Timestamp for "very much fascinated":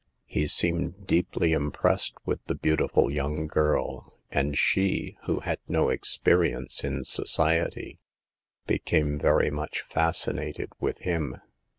9.19-10.71